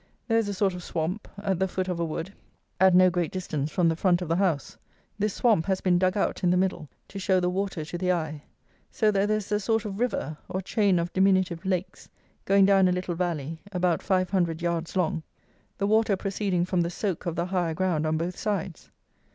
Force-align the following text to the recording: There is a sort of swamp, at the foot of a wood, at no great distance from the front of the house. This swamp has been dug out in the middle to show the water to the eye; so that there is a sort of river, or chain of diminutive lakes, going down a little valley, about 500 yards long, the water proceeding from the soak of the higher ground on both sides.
There 0.27 0.39
is 0.39 0.49
a 0.49 0.53
sort 0.55 0.73
of 0.73 0.81
swamp, 0.83 1.27
at 1.37 1.59
the 1.59 1.67
foot 1.67 1.87
of 1.87 1.99
a 1.99 2.03
wood, 2.05 2.33
at 2.79 2.95
no 2.95 3.11
great 3.11 3.31
distance 3.31 3.69
from 3.69 3.87
the 3.87 3.95
front 3.95 4.19
of 4.23 4.29
the 4.29 4.37
house. 4.37 4.75
This 5.19 5.35
swamp 5.35 5.67
has 5.67 5.79
been 5.79 5.99
dug 5.99 6.17
out 6.17 6.43
in 6.43 6.49
the 6.49 6.57
middle 6.57 6.89
to 7.07 7.19
show 7.19 7.39
the 7.39 7.51
water 7.51 7.85
to 7.85 7.97
the 7.99 8.11
eye; 8.11 8.41
so 8.89 9.11
that 9.11 9.27
there 9.27 9.37
is 9.37 9.51
a 9.51 9.59
sort 9.59 9.85
of 9.85 9.99
river, 9.99 10.35
or 10.49 10.59
chain 10.59 10.97
of 10.97 11.13
diminutive 11.13 11.63
lakes, 11.65 12.09
going 12.45 12.65
down 12.65 12.87
a 12.87 12.91
little 12.91 13.13
valley, 13.13 13.61
about 13.71 14.01
500 14.01 14.59
yards 14.59 14.95
long, 14.95 15.21
the 15.77 15.85
water 15.85 16.17
proceeding 16.17 16.65
from 16.65 16.81
the 16.81 16.89
soak 16.89 17.27
of 17.27 17.35
the 17.35 17.45
higher 17.45 17.75
ground 17.75 18.07
on 18.07 18.17
both 18.17 18.35
sides. 18.35 18.89